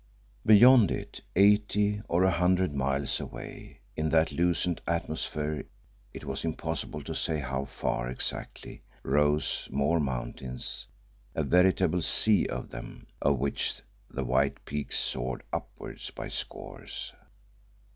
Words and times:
Beyond 0.43 0.89
it, 0.89 1.21
eighty 1.35 2.01
or 2.09 2.23
a 2.23 2.31
hundred 2.31 2.73
miles 2.73 3.19
away 3.19 3.81
in 3.95 4.09
that 4.09 4.31
lucent 4.31 4.81
atmosphere 4.87 5.63
it 6.11 6.25
was 6.25 6.43
impossible 6.43 7.03
to 7.03 7.13
say 7.13 7.39
how 7.39 7.65
far 7.65 8.09
exactly 8.09 8.81
rose 9.03 9.67
more 9.71 9.99
mountains, 9.99 10.87
a 11.35 11.43
veritable 11.43 12.01
sea 12.01 12.47
of 12.47 12.71
them, 12.71 13.05
of 13.21 13.37
which 13.37 13.75
the 14.09 14.23
white 14.23 14.65
peaks 14.65 14.97
soared 14.97 15.43
upwards 15.53 16.09
by 16.09 16.29
scores. 16.29 17.13